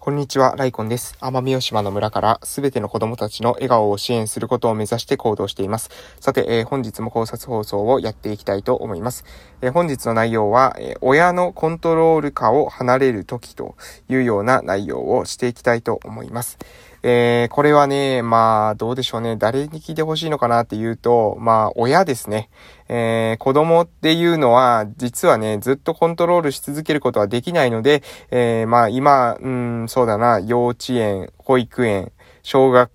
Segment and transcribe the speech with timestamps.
[0.00, 1.16] こんにちは、ライコンです。
[1.20, 5.90] 奄美大島の村からすべての子供たちの笑顔を支援することを目指して行動しています。
[6.20, 9.24] さて、えー、本日も考察放送をやっていきたいと思います。
[9.60, 13.74] えー、本日の内容は、えー、親のコントロール下を離れる時と
[14.08, 16.58] いうような内容をしていきたいと思います。
[17.02, 19.36] えー、これはね、まあ、どうでしょうね。
[19.36, 22.50] 誰に聞いてほしいのかなっていうと、まあ、親ですね。
[22.88, 32.90] えー、子供っていうのは、実はね、ずっとコントロールし続けることはできないので、えー、まあ、今、うん、そうだな、幼稚園、保育園、小学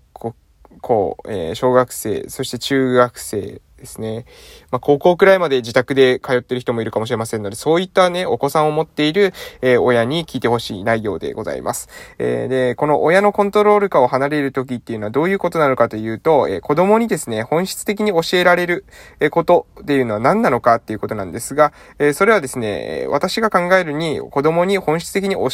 [0.84, 4.24] 校、えー、小学生、そして中学生、ですね。
[4.70, 11.88] まあ、高校くらいまで自宅で通ってる人もいるかもしれませんので、そういったね、お子さんを持っている、えー、親に聞いてほしい内容でございます。
[12.18, 18.84] えー、で、この親のコントロール下を離れる時っていうのはどういうことなのかというと、えー、子供にですね、本質的に教えられる
[19.30, 25.50] ことっていうのは何なのかっていうことなんですが、えそれはですね、私が考えるに、子供に本質的に教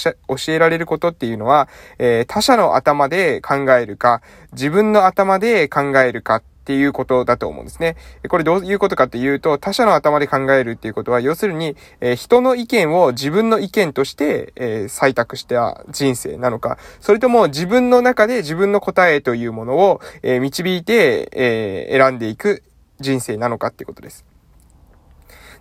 [0.49, 4.23] えられることっていうのは、え他者の頭で考えるか、
[4.53, 7.97] 自分の頭で考えるかっていうことだと思うんですね。
[8.29, 22.63] これどういうことかっていうと、他者の頭で考えるっていうことは、要するに、えー、人の意見を自分の意見として、えー、採択した人生なのか、それとも自分の中で自分の答えというものを、えー、導いて、え選んでいく
[23.01, 24.30] 人生なのかっていうことです。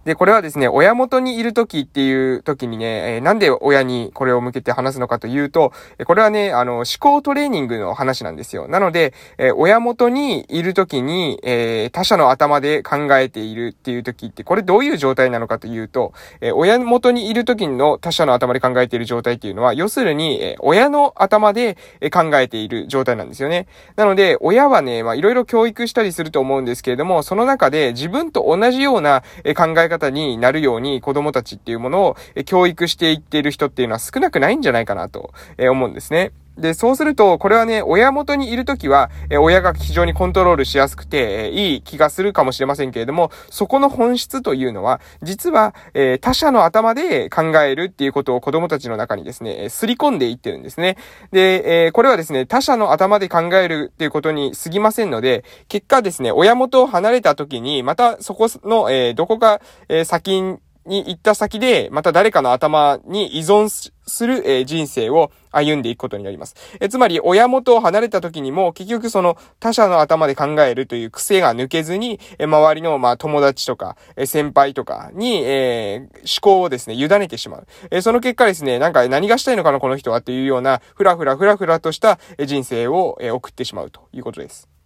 [0.06, 5.74] で、これはですね、親元にいる時っていう時にね、えー、なんで親にこれを向けて話すのかというと、
[6.06, 8.68] これはね、あの、思考トレーニングの話なんですよ。
[8.68, 21.78] なので、えー、親元にいる時に、えー、他者の頭で考えているっていう時って、これどういう状態なのかというと、え親元にいる時の他者の頭で考えている状態っていうのは、要するに、え親の頭で
[22.12, 23.68] 考えている状態なんですよね。
[23.96, 29.24] なので、親はね、まあ、いろいろ教育したりすると思うんですけれども、その中で自分と同じような
[29.56, 36.32] 考え方になるように子供たちっていうものを教育していっている人っていうのは少なくないんじゃないかなと思うんですね。
[36.60, 50.98] で、そうすると、これはね、親元にいるときは、え親が非常にコントロールしやすくて、えいい気がするかもしれませんけれども、そこの本質というのは、実は、え他者の頭で考えるっていうことを子供たちの中にですね、すり込んでいってるんですね。
[51.32, 60.58] で、えこれはですね、他者の頭で考えるっていうことに過ぎませんので、結果ですね、親元を離れたときに、またそこの、えどこか、え先に
[60.90, 66.56] に行った先で、また誰かの頭に依存する、え人生を歩んでいくことになります。
[66.82, 77.68] えつまり、親元を離れた時にも、結局その他者の頭で考えるという癖が抜けずに、え周りの、まあ、友達とか、え先輩とかに、えー、思考をですね、委ねてしまう。
[77.92, 84.79] えその結果ですね、なんか何がしたいのかな、この人はっていうような、ふらふらふらふらとした人生を、え送ってしまうということです。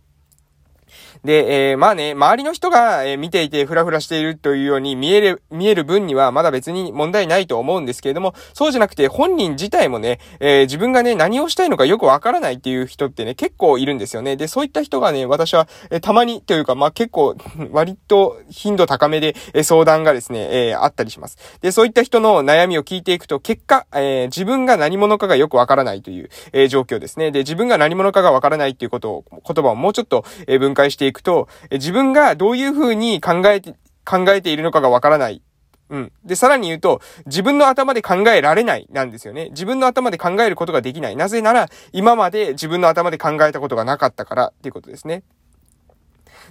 [1.23, 14.35] で、えー、まあね、周りの人が、え、見ていてフラフラしているというように見える、見える分にはまだ別に問題ないと思うんですけれども、そうじゃなくて本人自体もね、えー、自分がね、何をしたいのかよくわからないっていう人ってね、結構いるんですよね。
[14.35, 17.35] で、そういった人がね、私は、えー、たまにというか、まあ結構、
[17.71, 21.37] 割と頻度高めで、え、相談がですね、え、あったりします。
[21.61, 27.31] で、そういった人の悩みを聞いていくと、結果、え、自分が何者かがよくわからないという、え、状況ですね。
[27.31, 35.41] で、自分が何者かがわからないっていうことを、言葉をもうちょっと、えー、分解していくと、自分がどういうふうに考えて、考えているのかがわからない。
[35.89, 36.11] うん。
[36.25, 39.49] で、さらに言うと、自分の頭で考えられないなんですよね。
[39.49, 41.15] 自分の頭で考えることができない。
[41.15, 45.23] なぜなら、今まで自分の頭で考えたことがなかったからっていうことですね。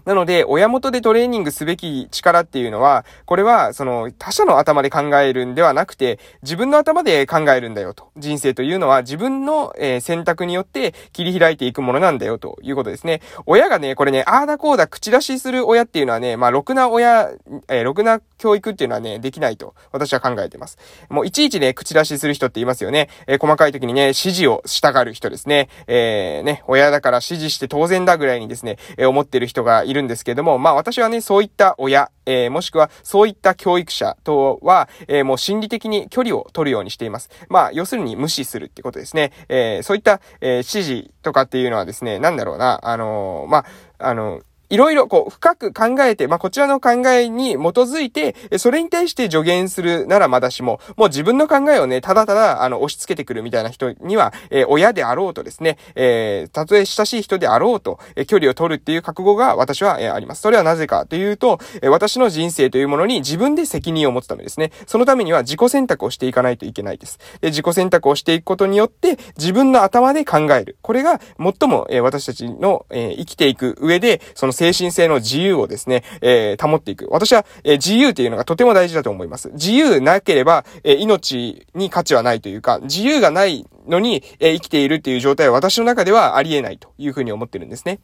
[0.05, 8.11] なので、親元でトレーニングすべき力っていうのは、これは、その、他者の頭で考えるんではなくて、自分の頭で考えるんだよと。
[8.17, 13.21] 人生というのは自分の、え、選択によって切り開いていくものなんだよということですね。
[13.47, 17.31] 親がね、これね、ああだこうだ口出しする親っていうのはね、まあ、ろくな親、
[17.69, 20.79] え、ろくな教育っていうのはね、できないと私は考えてます。
[21.09, 23.09] もういちいちね、口出しする人って言いますよね。
[23.27, 25.69] えー、細かい時にね、指示をしたがる人ですね。
[25.87, 37.31] えー、ね、親だから指示して当然だぐらいにですね、えー、思ってる人がいるいるんですけれども、まあ私はね、そういった親、えー、もしくはそういった教育者とは、えー、もう心理的に距離を取るようにしています。
[37.49, 39.33] まあ、要するに無視するってことですね。
[39.49, 43.65] えー、そういった、えー、指示とかっていうのはですね、なんだろうな、あのー、まあ、
[43.99, 44.41] あの、
[44.73, 60.41] いろいろこう深く考えて、まあ、こちらの考えに基づいて、それに対して助言するならまだしも、もう自分の考えをね、ただただ、あの、押し付けてくるみたいな人には、えー、親であろうとですね、えー、たとえ親しい人であろうと、えー、距離を取るっていう覚悟が私は、えー、あります。
[60.41, 64.73] それはなぜかというと、えー、私の人生というものに自分で責任を持つためですね。
[64.87, 67.19] そのためには自己選択をしていかないといけないです。
[67.43, 70.79] で自己選択をしていくことによって、自分の頭で考える。
[70.81, 77.09] これが最も、えー、私たちの、えー、生きていく上で、その精神性の自由をですね、えー、保っていく。
[77.11, 79.51] 私は、えー、自由っていうのがとても大事だと思います。
[79.55, 87.99] 自由なければ、えー、命に価値はないというか、自由がないのに、え生きているっていう状態は私の中ではありえないというふうに思ってるんですね。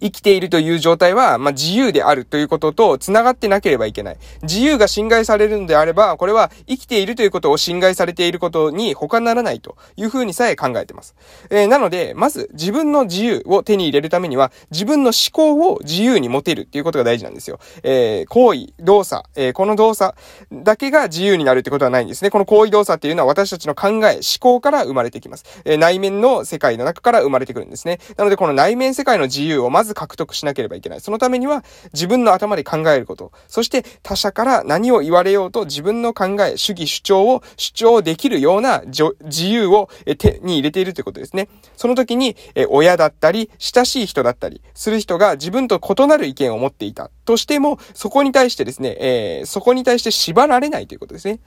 [0.00, 4.16] 生きているという状態は、まあ、自由であるということと繋がってなければいけない。
[4.42, 11.14] 自由が侵害されるのであれば、これは生きているということを侵害されていることに他ならないというふうにさえ考えてます。
[11.50, 17.58] えー、なので、まず自分の自由を手に入れるためには、自分の思考を自由に持てるっていうことが大事なんですよ。
[17.82, 20.16] えー、行為、動作、えー、この動作
[20.52, 22.30] だけが自由になるってことはないんですね。
[22.30, 25.44] この行為動作っていうのは私たちの考え、思考から生まれてきます。
[25.64, 27.98] えー、内面の世界の中から生まれてくるんですね。
[28.16, 31.00] なので、この内面世界の自由をまずず獲得しなければいけない。
[31.00, 33.32] そのためには自分の頭で考えること。
[33.48, 39.88] そして他者から何を言われようと自分の考え、主義主張を主張できるような自由を
[40.18, 41.48] 手に入れているということですね。
[41.76, 42.36] その時に、
[42.68, 51.40] 親だったり、親しい人だったりする人が自分と異なる意見を持っていたとしても、そこに対してですね、えー、そこに対して縛られないということですね。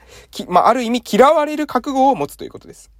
[0.48, 2.90] まあ、ある意味嫌われる覚悟を持つということです。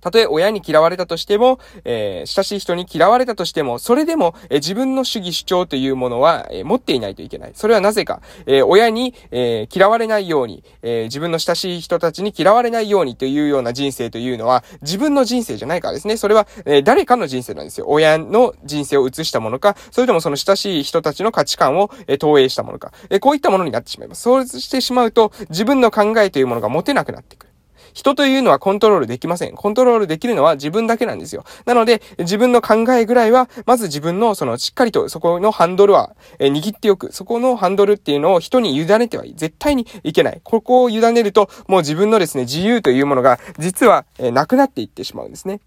[0.00, 7.52] たとえ親に嫌われたとしても、えー、親しい人に嫌われたとしても、それでも、えー、自分の主義主張というものは、えー、持っていないといけない。
[7.54, 16.16] それはなぜか、え親に、え嫌われないように、え自分の親しい人たちに嫌われないようにというような人生というのは、自分の人生じゃないからですね。
[16.16, 17.86] それは、え誰かの人生なんですよ。
[17.88, 24.22] 親の人生を映したものか、それともその親しい人たちの価値観を、え投影したものか、えこういったものになってしまいます。
[24.22, 27.49] そうしてしまうと、自分の考えというものが持てなくなってくる。
[27.92, 29.54] 人というのはコントロールできません。
[29.54, 31.44] コントロールできるのは自分だけなんですよ。
[31.64, 37.12] なので、自分の考えぐらいは、まず自分の、その、しっかりとそこのハンドルは、え握っておく。
[37.12, 40.40] そこのハンドルっていうのを人に委ねては絶対にいけない。
[40.42, 45.60] ここを委ねると、もう自分のですね、自由というものが、実は、えなくなっていってしまうんですね。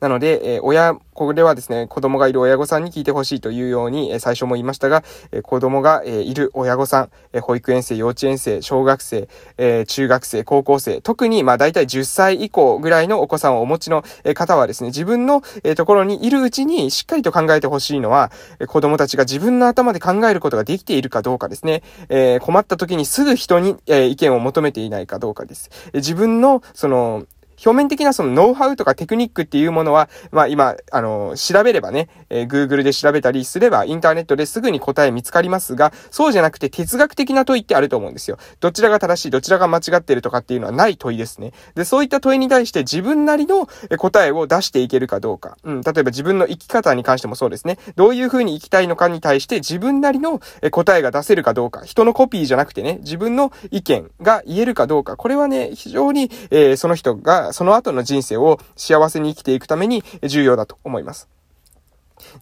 [0.00, 9.28] なので、え、親、これはですね、子供がいる親御さんに聞いてほしいというように、え、最初も言いましたが、え、子供が、えいる親御さん、え保育園生、幼稚園生、小学生、
[9.58, 14.04] え中学生、高校生、特に、まあ、大体10歳以降ぐらいのお子さんをお持ちの
[14.34, 18.30] 方はですね、自分の、えところにいるうちにしっかりと考えてほしいのは、
[18.66, 25.70] 子供たちが自分の頭で考えることができているかどうかですね、え困った時にすぐ人に、え意見を求めていないかどうかです。
[25.94, 27.26] 自分の、その、
[27.64, 38.38] 表面的なそのノウハウとかテクニックっていうものは、まあ今、あの、調べればね、えー、Google で調べたりすれば、インターネットですぐに答え見つかりますが、そうじゃなくて哲学的な問いってあると思うんですよ。
[38.60, 41.52] どちらが正しい、どちらが間違ってるとかっていうのはない問いですね。
[41.74, 43.68] で、そういった問いに対して自分なりの
[43.98, 45.56] 答えを出していけるかどうか。
[45.62, 47.78] うん、例えば自分の生き方に関してもそうですね。
[47.96, 51.84] どういう風に生きたいのかに対して自分なりの答えが出せるかどうか。
[51.84, 55.16] 人のコピーじゃなくてね、自分の意見が言えるかどうか。
[55.16, 61.28] これはね、非常に、えー、その人がその後の人生を幸せに生きていくために重要だと思います。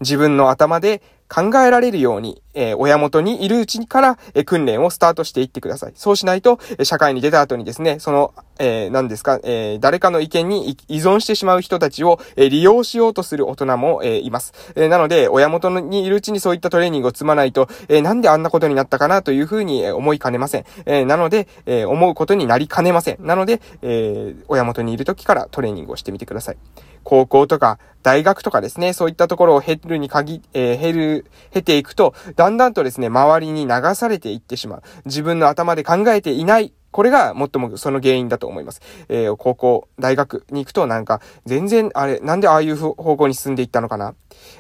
[0.01, 5.93] 自分の頭で考えられるように、えー、親元にいるうちから、えー、訓練をスタートしていってください。
[5.95, 14.53] そうしないと、えー、社会に出た後にですね、その、えー、何ですか、えー、誰かの意見に依存してしまう人たちを、えー、利用しようとする大人も、えー、います。
[14.75, 20.65] えー、なので、親元にいるうちにそういったトレーニングを積まないと、えー、なんであんなことになったかなというふうに思いかねません。
[20.87, 23.25] えー、なので、えー、思うことになりかねません。
[23.25, 26.57] なので、えー、親元にいる時からトレーニングをしてみてください。
[27.03, 31.20] 高校とか大学とかですね、そういったところを減るに限、えー、減る、
[31.53, 34.83] 経ていくと、だんだんとですね、周りに流されていってしまう。
[35.05, 38.81] 自分の頭で考えていないこれが最もその原因だと思います。
[39.09, 44.15] えー、高校、大学に行くとなんか、全然、あれ、なんでああいう方向に進んでいったのかな、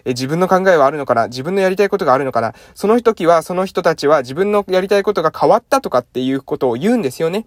[0.04, 1.26] えー、自分の考えはあるのかな？
[1.26, 2.54] 自分のやりたいことがあるのかな？
[2.76, 7.46] その時は、その人たちは自分のやりたいことが変わったとかっていうことを言うんですよね。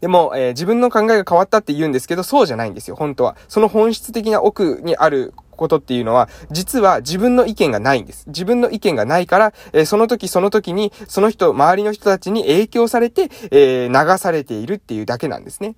[0.00, 3.36] でも、えー、自分の考えが変わったって言うんですけど、そうじゃないんですよ、本当は。
[3.48, 8.26] その本質的な奥にあることっていうのは、実は自分の意見がないんです。
[8.26, 15.76] 自分の意見がないから、えー、その時その時に、その人、周りの人たちに影響されて、えー、流されているっていうだけなんですね。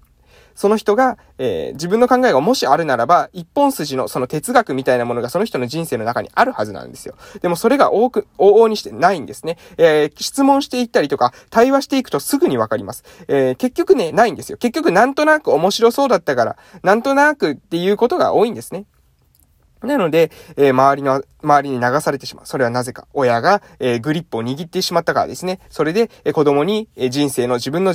[0.55, 7.15] その人が、えー、自分の考えがもしあるならば、一本筋のその哲学みたいなものがその人の人生の中にあるはずなんですよ。
[7.41, 9.59] でもそれが多く、往々にしてないんですね。
[9.79, 13.05] えー、質問していったりとか、対話していくとすぐにわかります。
[13.29, 14.59] えー、結局ね、ないんですよ。
[14.59, 18.85] 結局なんとなく面白そうだったから、なんとなくっていうことが多いんですね。
[19.83, 22.47] なので、えー、周りの、周りに流されてしまう。
[22.47, 23.07] それはなぜか。
[23.13, 25.61] 親が、えー、グリップを握ってしまったからですね。
[25.69, 27.95] それで、えー、子供に、え人生の自分の、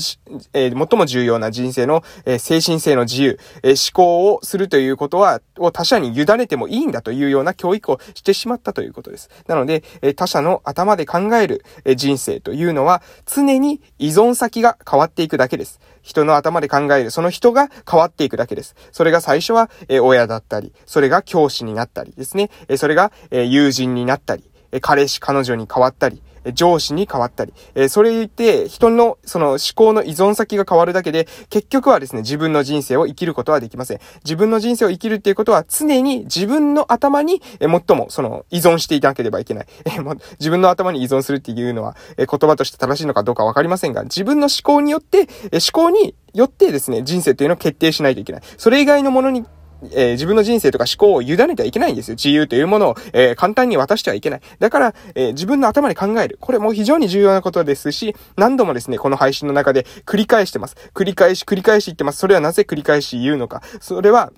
[0.54, 9.30] え最も重要な人生の、え精神性の自由、え思考をするということは、を他者に委ねてもいいんだというような教育をしてしまったということです。
[9.48, 15.80] なので、え他者の頭で考える、え人生というのは、常に依存先が変わっていくだけです。
[16.02, 18.76] 人の頭で考える、その人が変わっていくだけです。
[18.92, 22.50] それが最初は、え親だったり、それが教師になったりですね。
[22.70, 34.00] えそれが、え友人になったり、え彼氏、彼女に変わったりえ、上司に変わったり、えそれ言って人のその思考の依存先が変わるだけで、結局はですね、自分の人生を生きることはできません。
[34.24, 39.68] 自分の人生を生きるっていうことは常に自分の頭に、え最もその依存していなければいけない。
[39.86, 48.42] えも自分の頭に依存するっていうのは、え言葉として正しいのかどうかわかりませんが、自分の思考によって、え思考によってですね、人生というのを決定しないといけない。
[48.58, 49.46] それ以外のものに
[49.92, 52.16] えー、自分の人生とか思考を委ねてはいけないんですよ。
[52.16, 54.42] 自由というものを、えー、簡単に渡してはいけない。
[54.60, 56.38] だから、えー、自分の頭で考える。
[56.40, 60.76] これも非常に重要なことですし、何度もですね、この配信の中で繰り返してます。
[60.94, 62.20] 繰り返し、繰り返し言ってます。
[62.20, 63.62] それはなぜ繰り返し言うのか。
[63.80, 64.32] それは、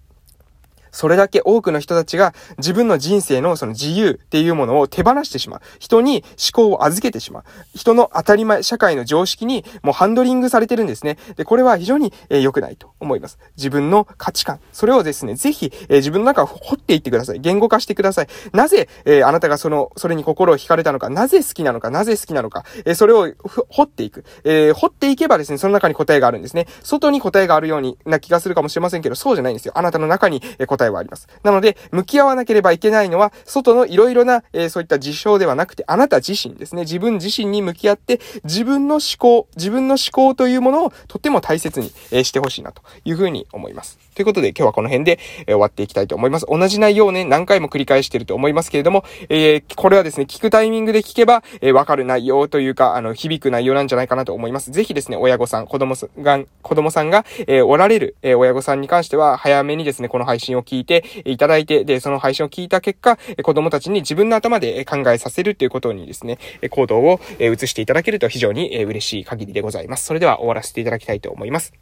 [0.92, 5.62] それだけ多くの人たちが自分の人生のその自由っていうものを手放してしまう。
[5.80, 7.44] 人に思考を預けてしまう。
[7.76, 11.18] 人の当たり前、社会の常識にもうハンドリングされてるんですね。
[11.36, 13.40] で、これは非常に良、えー、くないと思います。
[13.58, 14.60] 自分の価値観。
[14.72, 17.40] それをですね、ぜひ、えー、自分の中を掘っていってください。
[17.40, 18.28] 言語化してください。
[18.54, 23.34] なぜ、えー、あなたがその、それに心を惹かれたのか、なぜ好きなのか、なぜ好きなのか、えそれを
[23.70, 24.26] 掘っていく。
[24.44, 26.68] え掘っていけばですね、その中に答えがあるんですね。
[26.84, 29.74] 外に答えがあるようにな気がするかもしれませんけど、そうじゃないんですよ。
[29.76, 31.28] あなたの中に答ええはあります。
[31.44, 36.82] なので、向き合わなければいけないのは、外のいろいろな、えー、そういった事象ではなくて、あなた自身ですね。
[36.82, 44.00] 自分自身に向き合って、自分の思考、自分の思考というものをとっても大切に、えー、してほしいなというふうに思います。
[44.16, 46.46] ということで、今日はこの辺で、えー、終わっていきたいと思います。
[46.50, 54.72] 同じ内容をね、何回も繰り返していると思いますけれども、えー、これはですね、聞くタイミングで聞けば、え、わかる内容というか、あの、響く内容なんじゃないかなと思います。
[54.72, 66.38] ぜひですね、親御さん、子供さんが、子供さんが、え、おられる、え、親御さんに関しては、早めにですね、この配信を聞いていただいて、で、その配信を聞いた結果、子供たちに自分の頭で考えさせるということにですね、
[66.70, 70.06] 行動を移していただけると非常に嬉しい限りでございます。
[70.06, 71.74] それでは終わらせていただきたいと思います。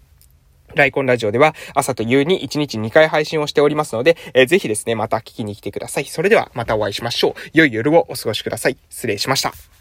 [0.76, 6.06] ライコンラジオでは朝と夕に1日2回配信をしておりますので、えー、ぜひですね、また聞きに来てください。
[6.06, 7.34] それではまたお会いしましょう。
[7.54, 8.78] 良い夜をお過ごしください。
[8.90, 9.77] 失礼しました。